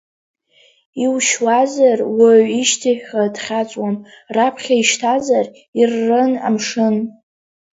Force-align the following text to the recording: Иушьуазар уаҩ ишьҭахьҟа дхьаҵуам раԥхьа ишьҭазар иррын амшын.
Иушьуазар 1.03 1.99
уаҩ 2.17 2.43
ишьҭахьҟа 2.61 3.23
дхьаҵуам 3.33 3.95
раԥхьа 4.35 4.75
ишьҭазар 4.81 5.45
иррын 5.79 6.31
амшын. 6.47 6.95